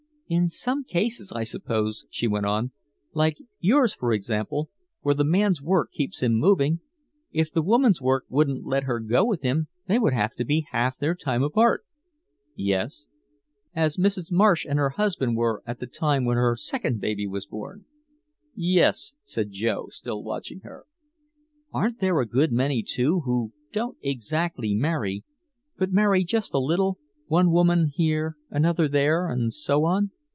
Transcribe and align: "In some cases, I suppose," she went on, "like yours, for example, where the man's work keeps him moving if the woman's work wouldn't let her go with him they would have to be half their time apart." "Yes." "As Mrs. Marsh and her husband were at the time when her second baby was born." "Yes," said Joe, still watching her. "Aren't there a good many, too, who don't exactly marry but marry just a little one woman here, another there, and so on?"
"In 0.33 0.47
some 0.47 0.85
cases, 0.85 1.33
I 1.33 1.43
suppose," 1.43 2.05
she 2.09 2.25
went 2.25 2.45
on, 2.45 2.71
"like 3.13 3.37
yours, 3.59 3.93
for 3.93 4.13
example, 4.13 4.69
where 5.01 5.13
the 5.13 5.25
man's 5.25 5.61
work 5.61 5.91
keeps 5.91 6.23
him 6.23 6.35
moving 6.35 6.79
if 7.33 7.51
the 7.51 7.61
woman's 7.61 8.01
work 8.01 8.23
wouldn't 8.29 8.65
let 8.65 8.85
her 8.85 9.01
go 9.01 9.25
with 9.25 9.41
him 9.41 9.67
they 9.89 9.99
would 9.99 10.13
have 10.13 10.33
to 10.35 10.45
be 10.45 10.65
half 10.71 10.97
their 10.97 11.15
time 11.15 11.43
apart." 11.43 11.83
"Yes." 12.55 13.07
"As 13.75 13.97
Mrs. 13.97 14.31
Marsh 14.31 14.65
and 14.65 14.79
her 14.79 14.91
husband 14.91 15.35
were 15.35 15.61
at 15.65 15.81
the 15.81 15.85
time 15.85 16.23
when 16.23 16.37
her 16.37 16.55
second 16.55 17.01
baby 17.01 17.27
was 17.27 17.45
born." 17.45 17.83
"Yes," 18.55 19.13
said 19.25 19.51
Joe, 19.51 19.87
still 19.89 20.23
watching 20.23 20.61
her. 20.61 20.85
"Aren't 21.73 21.99
there 21.99 22.21
a 22.21 22.25
good 22.25 22.53
many, 22.53 22.83
too, 22.83 23.19
who 23.25 23.51
don't 23.73 23.97
exactly 24.01 24.73
marry 24.73 25.25
but 25.77 25.91
marry 25.91 26.23
just 26.23 26.53
a 26.53 26.57
little 26.59 26.99
one 27.27 27.51
woman 27.51 27.91
here, 27.93 28.37
another 28.49 28.87
there, 28.87 29.27
and 29.29 29.53
so 29.53 29.83
on?" 29.83 30.09